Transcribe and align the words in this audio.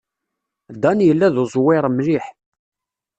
Dan 0.81 0.99
yella 1.07 1.27
d 1.33 1.35
uẓwir 1.43 1.83
mliḥ. 1.89 2.25